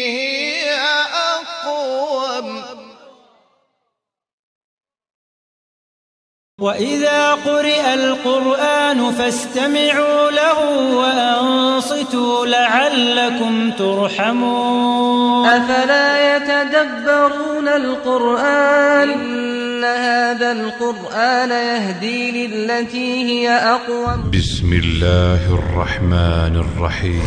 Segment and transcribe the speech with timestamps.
[0.04, 0.76] هي
[6.60, 10.60] وإذا قرئ القرآن فاستمعوا له
[10.96, 11.35] وأنصتوا
[12.46, 15.46] لعلكم ترحمون.
[15.48, 24.32] أفلا يتدبرون القرآن؟ إن هذا القرآن يهدي للتي هي أقوم.
[24.32, 27.22] بسم الله الرحمن الرحیم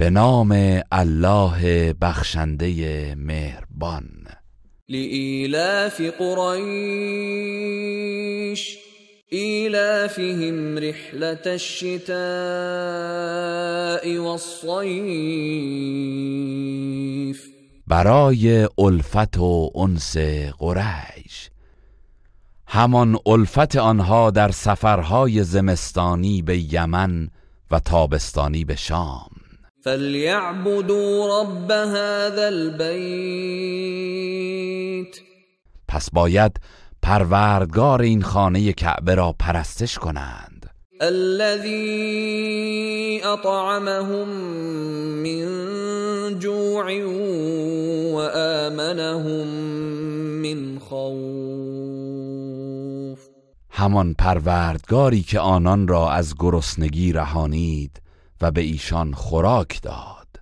[0.00, 0.52] به نام
[0.92, 4.08] الله بخشنده مهربان.
[4.88, 6.62] لإيلاف قريش
[9.32, 13.31] إيلافهم رحلة الشتاء.
[14.06, 15.02] والصيف.
[17.86, 20.16] برای الفت و انس
[20.58, 21.50] قریش.
[22.66, 27.28] همان الفت آنها در سفرهای زمستانی به یمن
[27.70, 29.30] و تابستانی به شام.
[29.84, 32.82] فليعبدوا رب هذا البيت.
[35.88, 36.60] پس باید
[37.02, 40.61] پروردگار این خانه کعبه را پرستش کنند.
[41.02, 42.00] الذي
[43.24, 44.28] أطعمهم
[45.22, 45.48] من
[46.38, 46.86] جوع
[48.14, 49.46] وآمنهم
[50.42, 51.02] من خوف.
[53.70, 58.02] همان پروردگاری که آنان را از گرسنگی رهانید
[58.40, 60.40] و به ایشان خوراک داد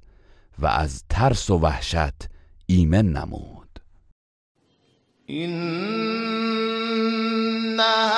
[0.59, 2.29] و از ترس و وحشت
[2.67, 3.61] ایمن نمود.
[7.81, 8.10] هذا